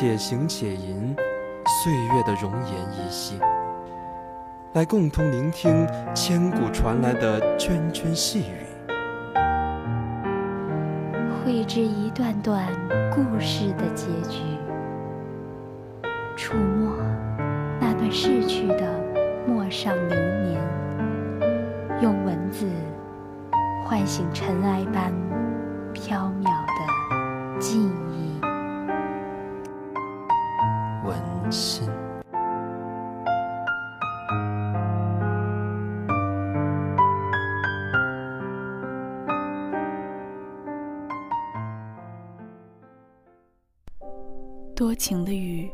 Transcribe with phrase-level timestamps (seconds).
[0.00, 1.14] 且行且吟，
[1.84, 3.38] 岁月的容颜依稀，
[4.72, 8.64] 来共同聆听千古传来的涓涓细语。
[11.44, 12.66] 绘制一段段
[13.14, 14.40] 故事的结局，
[16.34, 16.96] 触摸
[17.78, 18.90] 那段逝去的
[19.46, 20.58] 陌上流年，
[22.00, 22.66] 用文字
[23.84, 25.12] 唤醒尘埃般
[25.92, 26.49] 飘渺
[44.80, 45.70] 多情的雨，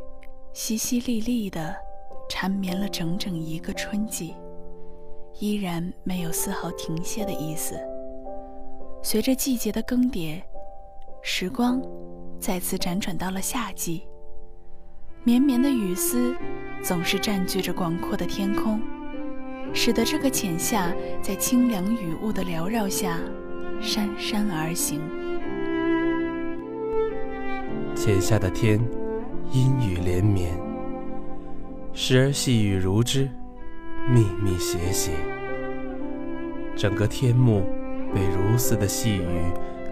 [0.53, 1.77] 淅淅沥沥的，
[2.29, 4.35] 缠绵了整整一个春季，
[5.39, 7.79] 依然没有丝毫停歇的意思。
[9.05, 10.43] 随着季节的更迭，
[11.23, 11.81] 时光
[12.41, 14.03] 再次辗转到了夏季。
[15.23, 16.35] 绵绵的雨丝
[16.83, 18.83] 总是占据着广阔的天空，
[19.73, 23.21] 使得这个浅夏在清凉雨雾的缭绕下
[23.81, 25.01] 姗姗而行。
[28.07, 28.79] 浅下的天，
[29.51, 30.57] 阴雨连绵，
[31.93, 33.29] 时而细雨如织，
[34.09, 35.11] 密密斜斜。
[36.77, 37.65] 整个天幕
[38.15, 39.27] 被如丝的细雨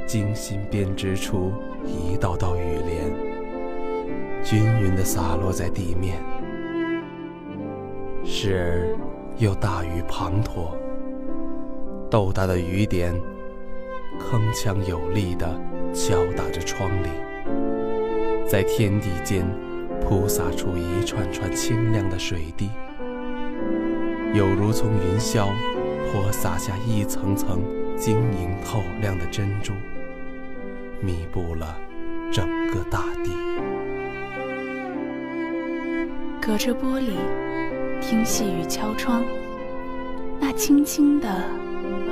[0.07, 1.51] 精心编织出
[1.85, 3.13] 一道道雨帘，
[4.45, 6.23] 均匀地洒落在地面。
[8.25, 8.97] 时而
[9.39, 10.71] 又大雨滂沱，
[12.09, 13.13] 豆大的雨点
[14.21, 15.61] 铿锵有力地
[15.93, 17.09] 敲打着窗棂。
[18.47, 19.45] 在天地间
[20.01, 22.71] 铺洒出一串串清亮的水滴，
[24.35, 25.49] 有如从云霄
[26.13, 27.63] 泼洒下一层层
[27.97, 29.73] 晶莹透亮的珍珠，
[31.01, 31.77] 弥补了
[32.31, 33.33] 整个大地。
[36.41, 37.15] 隔着玻璃，
[38.03, 39.25] 听细雨敲窗，
[40.39, 41.29] 那轻轻的、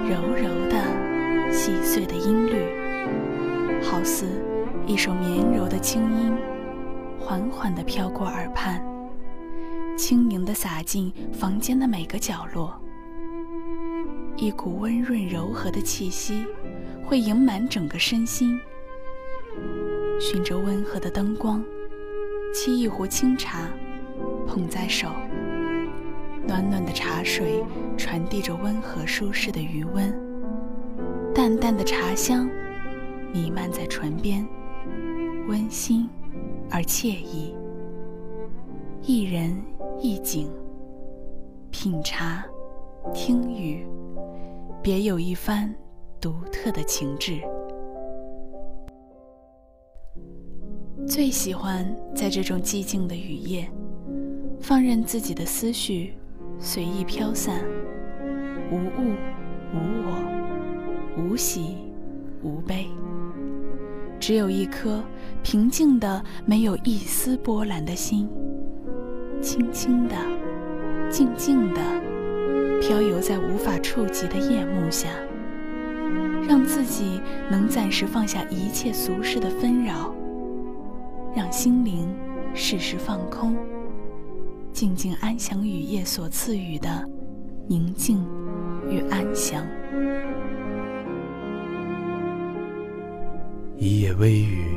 [0.09, 2.65] 柔柔的、细碎的音律，
[3.83, 4.27] 好似……
[4.85, 6.35] 一首绵柔的轻音，
[7.19, 8.85] 缓缓地飘过耳畔，
[9.97, 12.75] 轻盈地洒进房间的每个角落。
[14.37, 16.45] 一股温润柔和的气息，
[17.05, 18.59] 会盈满整个身心。
[20.21, 21.63] 循着温和的灯光，
[22.53, 23.69] 沏一壶清茶，
[24.49, 25.09] 捧在手，
[26.47, 27.65] 暖暖的茶水
[27.97, 30.13] 传递着温和舒适的余温，
[31.33, 32.51] 淡淡的茶香
[33.33, 34.45] 弥漫在唇边。
[35.49, 36.09] 温馨
[36.71, 37.55] 而惬意，
[39.03, 39.61] 一人
[40.01, 40.49] 一景，
[41.71, 42.45] 品茶，
[43.13, 43.85] 听雨，
[44.81, 45.75] 别有一番
[46.21, 47.41] 独特的情致。
[51.07, 53.69] 最喜欢在这种寂静的雨夜，
[54.61, 56.15] 放任自己的思绪
[56.61, 57.65] 随意飘散，
[58.71, 59.15] 无物，
[59.75, 61.77] 无我，无喜，
[62.45, 62.87] 无悲。
[64.23, 65.03] 只有一颗
[65.43, 68.29] 平静的、没有一丝波澜的心，
[69.41, 70.15] 轻轻的、
[71.11, 71.81] 静静的
[72.81, 75.09] 飘游在无法触及的夜幕下，
[76.49, 80.15] 让自己能暂时放下一切俗世的纷扰，
[81.35, 82.09] 让心灵
[82.55, 83.57] 适时放空，
[84.73, 87.05] 静静安享雨夜所赐予的
[87.67, 88.25] 宁静
[88.89, 89.67] 与安详。
[93.85, 94.77] 一夜微雨，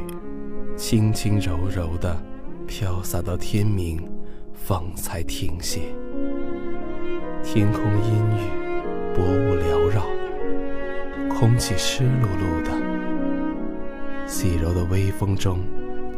[0.75, 2.19] 轻轻柔柔地
[2.66, 4.02] 飘洒到天明，
[4.52, 5.81] 方才停歇。
[7.44, 10.02] 天空阴郁，薄雾缭绕，
[11.30, 12.72] 空气湿漉漉的。
[14.25, 15.60] 细柔的微风中，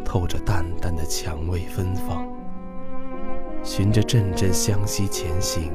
[0.06, 2.26] 透着淡淡的蔷薇芬芳。
[3.66, 5.74] 循着阵阵香息前行，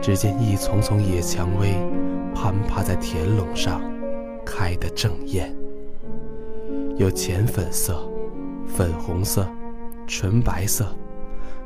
[0.00, 1.74] 只见一丛丛野蔷薇
[2.36, 3.82] 攀爬在田垄上，
[4.46, 5.52] 开得正艳。
[6.96, 8.06] 有浅粉色、
[8.66, 9.48] 粉红色、
[10.06, 10.86] 纯白色，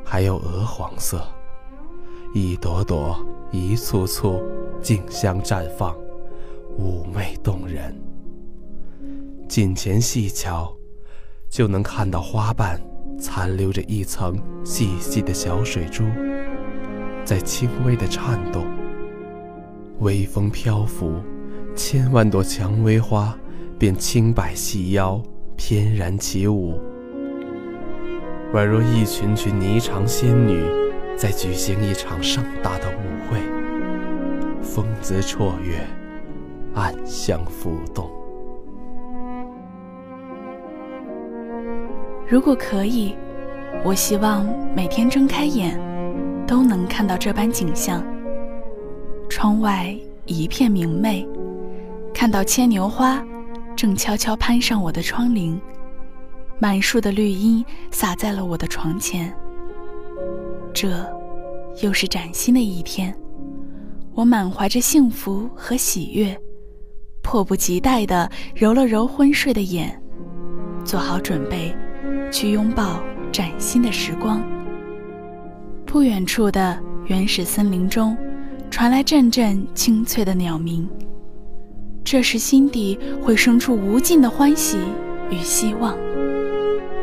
[0.03, 1.21] 还有鹅黄色，
[2.33, 3.17] 一朵朵、
[3.51, 4.41] 一簇簇
[4.81, 5.95] 竞相绽放，
[6.79, 7.93] 妩媚动人。
[9.49, 10.73] 近前细瞧，
[11.49, 12.79] 就能看到花瓣
[13.19, 16.03] 残留着一层细细的小水珠，
[17.25, 18.65] 在轻微的颤动。
[19.99, 21.15] 微风漂浮，
[21.75, 23.37] 千万朵蔷薇花
[23.79, 25.21] 便轻摆细腰，
[25.55, 26.79] 翩然起舞，
[28.51, 30.63] 宛若一群群霓裳仙女
[31.15, 33.39] 在举行一场盛大的舞会。
[34.63, 35.85] 风姿绰约，
[36.73, 38.09] 暗香浮动。
[42.27, 43.15] 如果可以，
[43.83, 44.43] 我希望
[44.75, 45.79] 每天睁开眼，
[46.47, 48.03] 都能看到这般景象。
[49.29, 49.95] 窗外
[50.25, 51.27] 一片明媚，
[52.11, 53.23] 看到牵牛花
[53.77, 55.57] 正悄悄攀上我的窗棂，
[56.59, 59.33] 满树的绿荫洒在了我的床前。
[60.73, 60.89] 这，
[61.81, 63.15] 又是崭新的一天，
[64.13, 66.37] 我满怀着幸福和喜悦，
[67.21, 70.01] 迫不及待地揉了揉昏睡的眼，
[70.83, 71.73] 做好准备。
[72.29, 73.01] 去拥抱
[73.31, 74.43] 崭新的时光。
[75.85, 78.17] 不远处的原始森林中，
[78.69, 80.89] 传来阵阵清脆的鸟鸣。
[82.09, 84.77] 这时心底会生出无尽的欢喜
[85.29, 85.93] 与希望，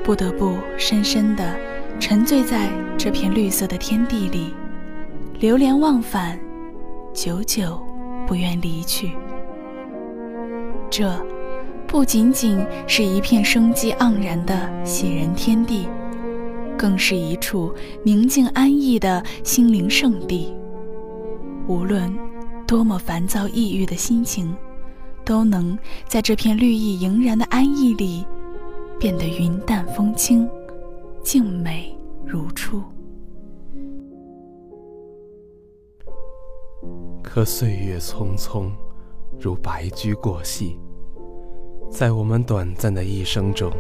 [0.03, 1.45] 不得不深深地
[2.01, 4.55] 沉醉在这片绿色的天地里，
[5.41, 6.41] 流连忘返，
[7.13, 7.79] 久久
[8.27, 9.13] 不愿离去。
[10.89, 11.15] 这。
[11.87, 15.87] 不仅仅是一片生机盎然的喜人天地，
[16.79, 17.73] 更是一处
[18.03, 20.53] 宁静安逸的心灵圣地。
[21.69, 22.13] 无论
[22.67, 24.57] 多么烦躁抑郁的心情，
[25.25, 28.27] 都能在这片绿意盈然的安逸里，
[28.99, 30.49] 变得云淡风轻，
[31.23, 32.83] 静美如初。
[37.23, 38.71] 可岁月匆匆，
[39.41, 40.79] 如白驹过隙。
[41.91, 43.73] 在我们短暂的一生中，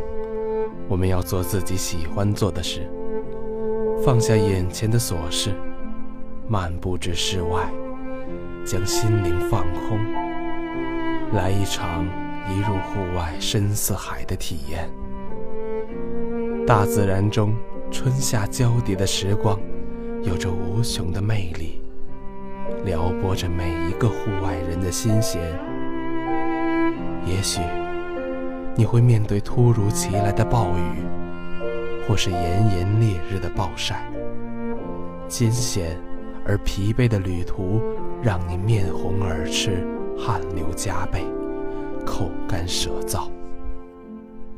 [0.89, 2.89] 我们要做自己喜欢做的事，
[4.05, 5.55] 放下眼前的琐事，
[6.49, 7.71] 漫步至室外，
[8.65, 9.99] 将心灵放空，
[11.35, 12.07] 来一场
[12.49, 14.89] 一入户外深似海的体验。
[16.67, 17.55] 大自然中
[17.91, 19.59] 春夏交叠的时光，
[20.23, 21.83] 有着无穷的魅力，
[22.85, 25.43] 撩拨着每一个户外人的心弦。
[27.27, 27.61] 也许。
[28.77, 31.07] 你会面对突如其来的暴雨，
[32.09, 34.11] 或是炎炎烈日的暴晒。
[35.29, 35.97] 艰险
[36.45, 37.81] 而疲惫的旅途
[38.21, 39.87] 让你面红耳赤、
[40.19, 41.25] 汗流浃背、
[42.05, 43.29] 口干舌燥。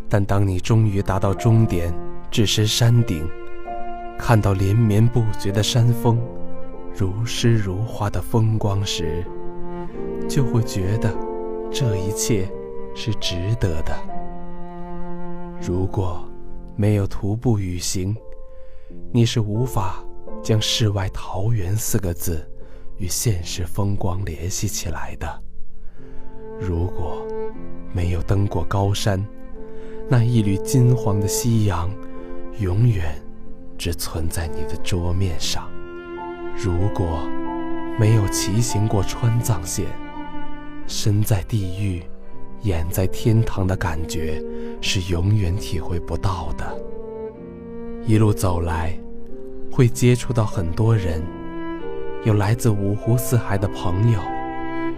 [0.08, 1.92] 但当你终于达到终点，
[2.30, 3.28] 置身山顶，
[4.18, 6.20] 看到连绵不绝的山峰、
[6.94, 9.24] 如诗如画的风光时，
[10.28, 11.12] 就会觉得
[11.70, 12.50] 这一切。
[12.98, 13.94] 是值得的。
[15.60, 16.26] 如果
[16.76, 18.16] 没有徒步旅行，
[19.12, 20.02] 你是无法
[20.42, 22.50] 将“世外桃源”四个字
[22.96, 25.42] 与现实风光联系起来的。
[27.92, 29.24] 没有登过高山，
[30.08, 31.90] 那一缕金黄的夕阳
[32.58, 33.14] 永远
[33.78, 35.68] 只存在你的桌面上。
[36.56, 37.20] 如果
[37.98, 39.86] 没有骑行过川藏线，
[40.86, 42.02] 身在地狱。
[42.62, 44.42] 眼在天堂的感觉
[44.80, 46.76] 是永远体会不到的。
[48.06, 48.98] 一路走来，
[49.70, 51.22] 会接触到很多人，
[52.24, 54.18] 有来自五湖四海的朋友，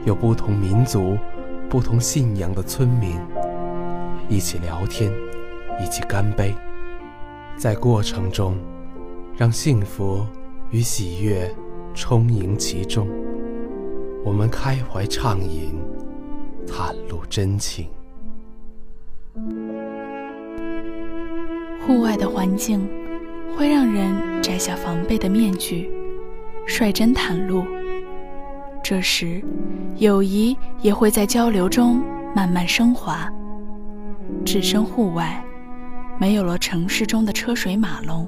[0.07, 1.19] 有不同民族、
[1.71, 3.21] 不同信仰的村民，
[4.29, 5.13] 一起聊天，
[5.83, 6.55] 一起干杯，
[7.57, 8.57] 在过程中，
[9.37, 10.27] 让幸福
[10.71, 11.55] 与喜悦
[11.95, 13.07] 充盈其中，
[14.25, 15.79] 我们开怀畅饮。
[16.67, 17.87] 袒露真情。
[21.87, 22.87] 户外的环境
[23.57, 25.91] 会让人摘下防备的面具，
[26.67, 27.65] 率真袒露。
[28.89, 29.45] 这时，
[29.99, 32.03] 友谊也会在交流中
[32.35, 33.31] 慢慢升华。
[34.47, 35.45] 置身户外，
[36.19, 38.27] 没有了城市中的车水马龙，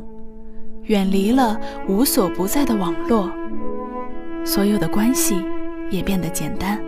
[0.83, 3.33] 远离了无所不在的网络，
[4.45, 5.43] 所有的关系
[5.91, 6.79] 也变得简单。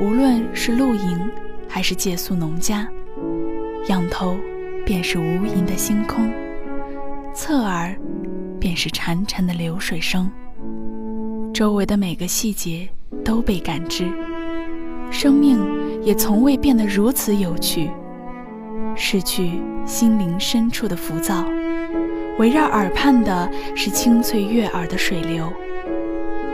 [0.00, 1.30] 无论是露营，
[1.68, 2.84] 还是借宿农家，
[3.86, 4.36] 仰头
[4.84, 6.28] 便是无垠的星空，
[7.32, 7.96] 侧耳
[8.58, 10.28] 便是潺潺的流水声。
[11.60, 12.88] 周围的每个细节
[13.22, 14.10] 都被感知，
[15.10, 15.60] 生命
[16.02, 17.90] 也从未变得如此有趣。
[18.96, 21.44] 失去心灵深处的浮躁，
[22.38, 25.52] 围绕耳畔的是清脆悦耳的水流。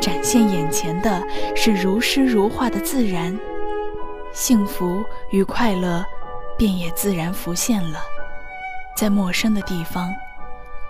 [0.00, 1.22] 展现眼前的
[1.54, 3.38] 是如诗如画的自然，
[4.32, 6.04] 幸福与快乐
[6.58, 8.00] 便也自然浮现了。
[8.96, 10.12] 在陌生的地方，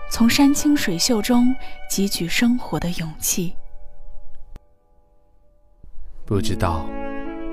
[0.09, 1.55] 从山清水秀中
[1.87, 3.53] 汲取生活的勇气。
[6.27, 6.85] 不知道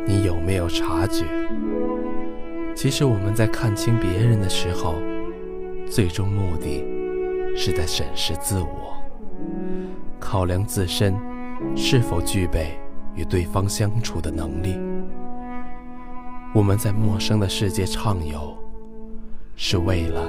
[0.04, 1.24] 你有没有察觉，
[2.74, 4.96] 其实我们在看清别人的时候，
[5.88, 6.84] 最终目的
[7.56, 8.96] 是在审视自我，
[10.18, 11.14] 考量自身
[11.76, 12.76] 是否具备
[13.14, 14.76] 与对方相处的能力。
[16.52, 18.58] 我们在陌生的世界畅游，
[19.54, 20.20] 是为了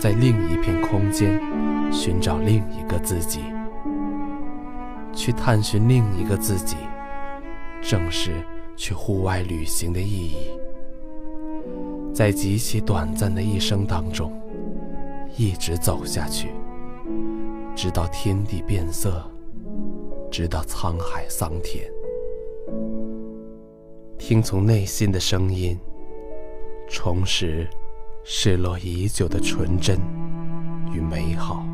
[0.00, 1.40] 在另一片空间
[1.92, 3.38] 寻找另一个自己，
[5.12, 6.76] 去探寻另一个自己。
[7.86, 8.32] 正是
[8.76, 10.36] 去户外旅行的意义，
[12.14, 14.32] 在极其短暂的一生当中，
[15.36, 16.48] 一直走下去，
[17.76, 19.22] 直到天地变色，
[20.30, 21.84] 直到沧海桑田，
[24.16, 25.78] 听从内心的声音，
[26.88, 27.68] 重拾
[28.22, 29.98] 失落已久的纯真
[30.90, 31.66] 与美好。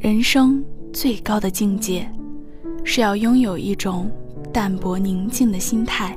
[0.00, 0.64] 人生。
[0.92, 2.08] 最高的境界，
[2.82, 4.10] 是要拥有一种
[4.52, 6.12] 淡泊宁静的心态；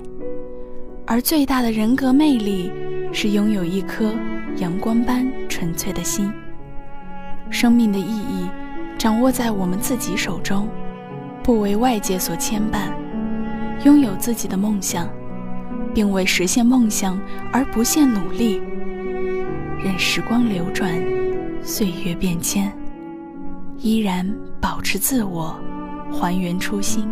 [1.06, 2.72] 而最大的人格魅力，
[3.12, 4.12] 是拥有一颗
[4.58, 6.32] 阳光般纯粹的心。
[7.52, 8.48] 生命的意义，
[8.98, 10.68] 掌握在我们自己手中，
[11.44, 12.92] 不为外界所牵绊。
[13.86, 15.08] 拥有自己的梦想，
[15.94, 17.20] 并为实现梦想
[17.52, 18.60] 而不懈努力。
[19.84, 20.92] 任时光流转，
[21.62, 22.72] 岁月变迁，
[23.84, 24.26] 依然。
[24.62, 25.60] 保持自我，
[26.10, 27.06] 还原初心，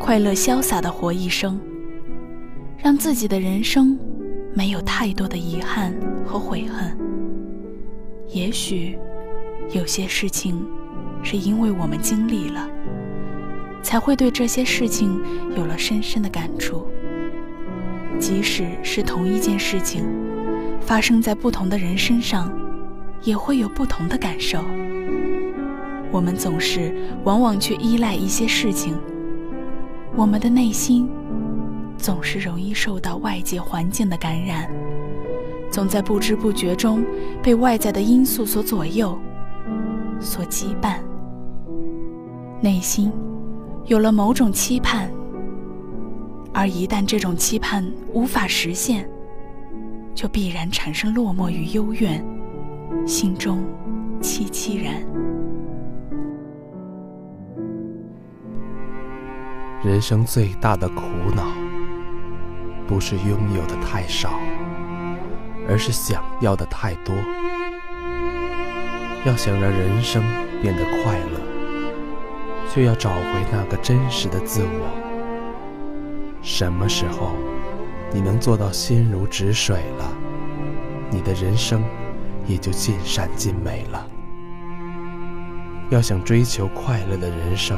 [0.00, 1.60] 快乐潇洒的活一生，
[2.78, 3.98] 让自己的人生
[4.54, 5.94] 没有太多的遗憾
[6.24, 6.96] 和悔恨。
[8.28, 8.98] 也许
[9.74, 10.66] 有些事情
[11.22, 12.66] 是因为我们经历了，
[13.82, 15.20] 才会对这些事情
[15.54, 16.86] 有了深深的感触。
[18.18, 20.04] 即使是同一件事情，
[20.80, 22.50] 发生在不同的人身上，
[23.24, 24.64] 也会有不同的感受。
[26.12, 28.94] 我们总是往往去依赖一些事情，
[30.14, 31.08] 我们的内心
[31.96, 34.70] 总是容易受到外界环境的感染，
[35.70, 37.02] 总在不知不觉中
[37.42, 39.18] 被外在的因素所左右、
[40.20, 40.98] 所羁绊。
[42.60, 43.10] 内心
[43.86, 45.10] 有了某种期盼，
[46.52, 49.08] 而一旦这种期盼无法实现，
[50.14, 52.22] 就必然产生落寞与幽怨，
[53.06, 53.64] 心中
[54.20, 55.02] 凄凄然。
[59.84, 61.02] 人生最大的苦
[61.34, 61.42] 恼，
[62.86, 64.38] 不是拥有的太少，
[65.68, 67.12] 而是想要的太多。
[69.24, 70.22] 要想让人生
[70.60, 71.40] 变得快乐，
[72.72, 76.38] 就要找回那个真实的自我。
[76.42, 77.32] 什么时候
[78.12, 80.12] 你能做到心如止水了，
[81.10, 81.82] 你的人生
[82.46, 84.06] 也就尽善尽美了。
[85.90, 87.76] 要想追求快乐的人生，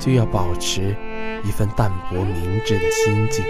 [0.00, 0.96] 就要保持。
[1.44, 3.44] 一份淡泊明志的心境，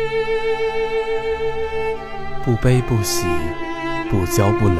[2.44, 3.26] 不悲不喜，
[4.11, 4.78] 不骄不馁，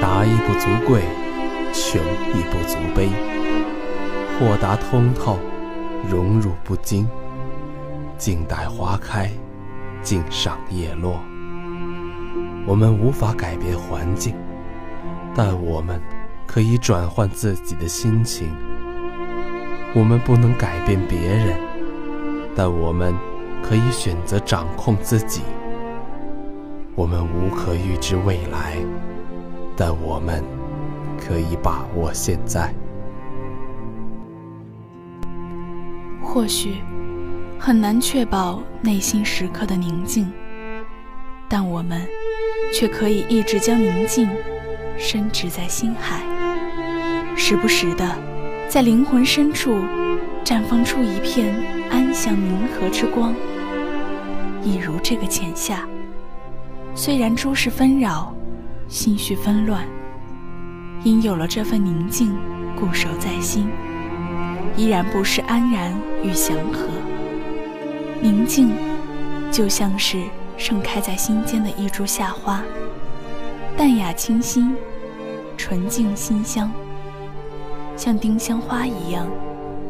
[0.00, 1.02] 达亦不足贵，
[1.72, 2.00] 穷
[2.32, 3.10] 亦不足悲，
[4.38, 5.38] 豁达通透，
[6.10, 7.06] 荣辱不惊，
[8.16, 9.30] 静待花开，
[10.02, 11.22] 静赏叶落。
[12.66, 14.34] 我们无法改变环境，
[15.34, 16.00] 但我们
[16.46, 18.50] 可以转换自己的心情。
[19.94, 21.73] 我们不能改变别人。
[22.56, 23.14] 但我们
[23.62, 25.42] 可以选择掌控自己。
[26.94, 28.76] 我们无可预知未来，
[29.76, 30.44] 但我们
[31.18, 32.72] 可以把握现在。
[36.22, 36.76] 或许
[37.58, 40.30] 很难确保内心时刻的宁静，
[41.48, 42.06] 但我们
[42.72, 44.28] 却可以一直将宁静
[44.96, 46.22] 深植在心海，
[47.36, 48.16] 时不时的
[48.68, 49.76] 在灵魂深处
[50.44, 51.54] 绽放出一片。
[51.90, 53.32] 安详宁和之光，
[54.64, 55.86] 一如这个浅夏。
[56.92, 58.34] 虽然诸事纷扰，
[58.88, 59.84] 心绪纷乱，
[61.04, 62.36] 因有了这份宁静
[62.74, 63.68] 固守在心，
[64.76, 66.88] 依然不失安然与祥和。
[68.20, 68.72] 宁静，
[69.52, 70.20] 就像是
[70.56, 72.60] 盛开在心间的一株夏花，
[73.76, 74.74] 淡雅清新，
[75.56, 76.72] 纯净馨香，
[77.96, 79.28] 像丁香花一样，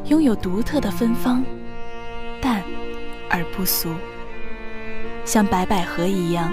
[0.06, 1.44] 拥有独特的芬芳。
[2.40, 2.62] 淡
[3.30, 3.88] 而不俗，
[5.24, 6.52] 像白百合一样，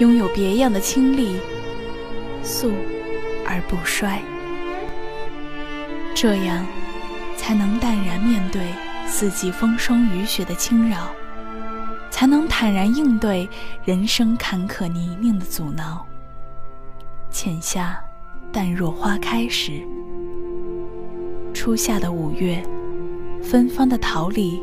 [0.00, 1.38] 拥有别样的清丽；
[2.42, 2.72] 素
[3.46, 4.20] 而不衰，
[6.16, 6.66] 这样
[7.36, 8.74] 才能淡然面对
[9.06, 11.12] 四季风霜雨雪的侵扰，
[12.10, 13.48] 才能坦然应对
[13.84, 16.04] 人生坎坷泥泞的阻挠。
[17.30, 18.02] 浅夏，
[18.52, 19.80] 淡若花开时。
[21.64, 22.62] 初夏的五月，
[23.40, 24.62] 芬芳的桃李，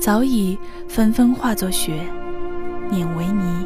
[0.00, 2.00] 早已纷纷化作雪，
[2.90, 3.64] 碾为泥。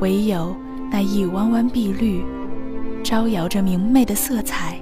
[0.00, 0.56] 唯有
[0.90, 2.24] 那一弯弯碧绿，
[3.02, 4.80] 招摇着明媚的色彩，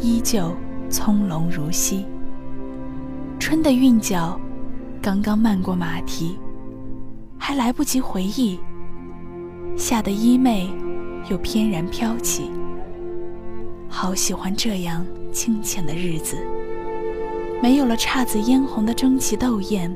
[0.00, 0.54] 依旧
[0.88, 2.06] 葱茏如昔。
[3.40, 4.40] 春的韵脚，
[5.02, 6.38] 刚刚漫过马蹄，
[7.36, 8.60] 还来不及回忆，
[9.76, 10.68] 夏的衣袂
[11.28, 12.48] 又翩然飘起。
[14.00, 16.36] 好喜欢这样清浅的日子，
[17.60, 19.92] 没有了姹紫嫣红的争奇斗艳，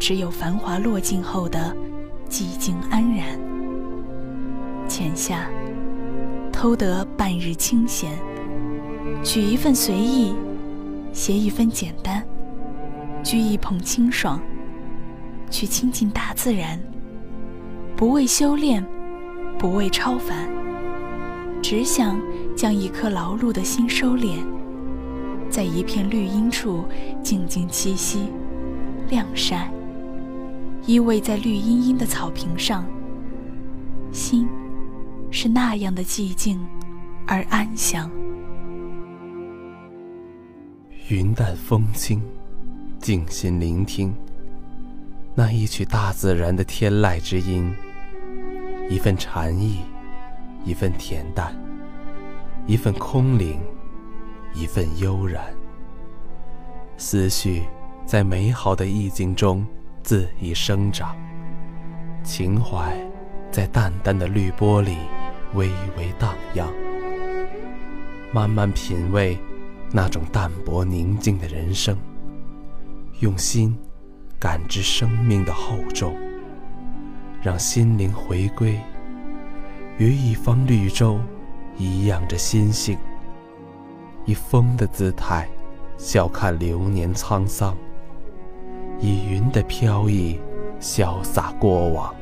[0.00, 1.72] 只有繁华落尽后的
[2.28, 3.38] 寂静安然。
[4.88, 5.48] 浅夏，
[6.52, 8.18] 偷得半日清闲，
[9.22, 10.34] 取一份随意，
[11.12, 12.20] 写一份简单，
[13.22, 14.40] 掬一捧清爽，
[15.48, 16.80] 去亲近大自然，
[17.94, 18.84] 不为修炼，
[19.56, 20.48] 不为超凡，
[21.64, 22.20] 只想。
[22.56, 24.38] 将一颗劳碌的心收敛，
[25.50, 26.84] 在一片绿荫处
[27.20, 28.28] 静静栖息、
[29.10, 29.68] 晾晒，
[30.86, 32.86] 依偎在绿茵茵的草坪上，
[34.12, 34.46] 心
[35.32, 36.64] 是那样的寂静
[37.26, 38.08] 而安详。
[41.08, 42.22] 云淡风轻，
[43.00, 44.14] 静心聆听
[45.34, 47.74] 那一曲大自然的天籁之音，
[48.88, 49.80] 一份禅意，
[50.64, 51.54] 一份恬淡。
[52.66, 53.60] 一份空灵，
[54.54, 55.44] 一份悠然。
[56.96, 57.64] 思绪
[58.06, 59.66] 在美好的意境中
[60.02, 61.14] 恣意生长，
[62.22, 62.96] 情怀
[63.50, 64.96] 在淡淡的绿波里
[65.54, 65.68] 微
[65.98, 66.72] 微荡漾。
[68.32, 69.38] 慢慢品味
[69.92, 71.98] 那种淡泊宁静的人生，
[73.20, 73.76] 用心
[74.40, 76.16] 感知生命的厚重，
[77.42, 78.80] 让心灵回归
[79.98, 81.20] 于一方绿洲。
[81.76, 82.96] 颐养着心性，
[84.26, 85.48] 以风的姿态
[85.98, 87.76] 笑看流年沧桑，
[89.00, 90.40] 以云的飘逸
[90.80, 92.14] 潇洒过往。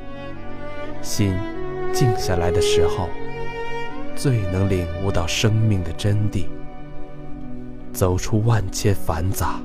[1.02, 1.36] 心
[1.92, 3.10] 静下来的时候，
[4.16, 6.46] 最能领悟到生命的真谛。
[7.92, 9.60] 走出万千繁杂，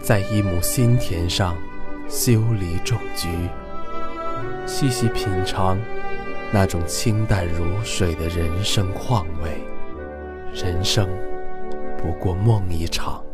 [0.00, 1.56] 在一亩心田上
[2.08, 3.28] 修篱种菊，
[4.66, 5.76] 细细品尝。
[6.54, 9.64] 那种清淡如水的人生况味，
[10.52, 11.08] 人生
[11.96, 13.24] 不过梦一场，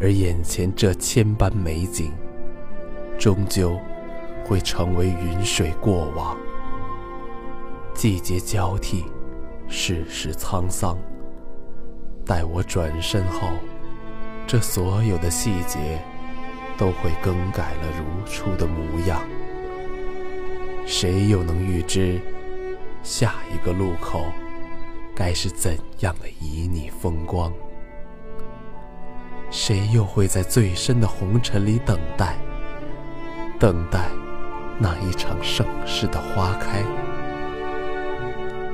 [0.00, 2.12] 而眼前这千般美景，
[3.18, 3.76] 终究
[4.44, 6.36] 会成为云水过往。
[7.94, 9.04] 季节交替，
[9.66, 10.96] 世事沧桑，
[12.24, 13.48] 待我转身后，
[14.46, 16.00] 这所有的细节
[16.78, 19.20] 都会更改了如初的模样。
[20.86, 22.20] 谁又能预知
[23.02, 24.24] 下一个路口
[25.16, 27.52] 该是怎样的旖旎风光？
[29.50, 32.36] 谁又会在最深的红尘里等待，
[33.58, 34.08] 等待
[34.78, 36.84] 那一场盛世的花开？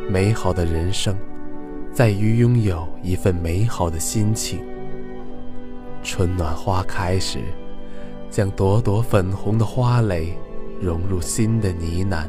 [0.08, 1.16] 美好的人生
[1.94, 4.62] 在于拥有一份美好的心情。
[6.02, 7.38] 春暖花开时，
[8.28, 10.36] 将朵朵粉红的花蕾。
[10.82, 12.26] 融入心的呢喃，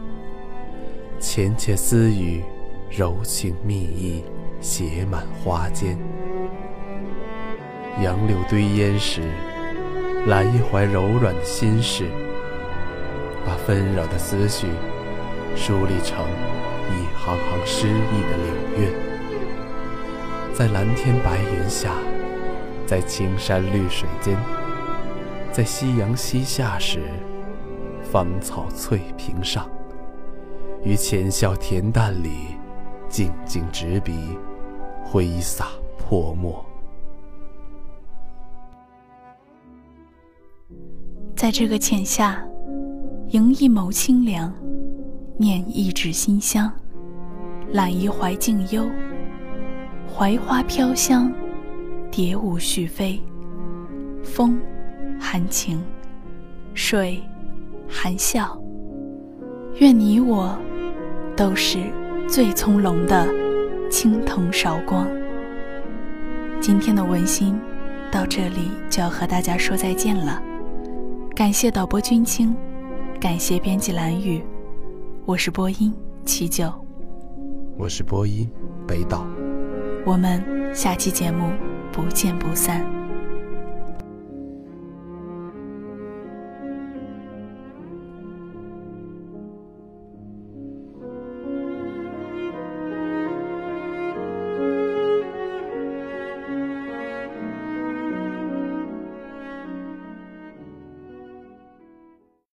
[1.19, 2.43] 浅浅私语，
[2.87, 4.23] 柔情蜜意，
[4.61, 5.97] 写满花间。
[7.99, 9.23] 杨柳堆烟时，
[10.27, 12.05] 揽一怀柔软的心事，
[13.43, 14.67] 把纷扰的思绪
[15.55, 16.23] 梳理成
[16.91, 18.93] 一行行诗意的柳韵。
[20.53, 21.95] 在蓝天白云下，
[22.85, 24.37] 在青山绿水间，
[25.51, 26.99] 在夕阳西下时。
[28.13, 29.67] 芳草翠屏上，
[30.83, 32.29] 于浅笑恬淡里，
[33.09, 34.37] 静静执笔，
[35.03, 36.63] 挥洒泼墨。
[41.35, 42.39] 在这个浅夏，
[43.29, 44.53] 迎一眸清凉，
[45.35, 46.71] 念一纸馨香，
[47.71, 48.87] 揽一怀静幽，
[50.07, 51.33] 槐花飘香，
[52.11, 53.19] 蝶舞续飞，
[54.23, 54.61] 风
[55.19, 55.81] 含情，
[56.75, 57.19] 水。
[57.93, 58.59] 含笑，
[59.75, 60.57] 愿你我
[61.37, 61.77] 都是
[62.27, 63.27] 最从容的
[63.89, 65.07] 青铜韶光。
[66.59, 67.57] 今天的文心
[68.11, 70.41] 到这里就要和大家说再见了，
[71.35, 72.55] 感谢导播君清，
[73.19, 74.43] 感谢编辑蓝雨，
[75.25, 75.93] 我是播音
[76.25, 76.73] 七九，
[77.77, 78.49] 我是播音
[78.87, 79.25] 北岛，
[80.03, 81.51] 我们下期节目
[81.91, 82.83] 不见不散。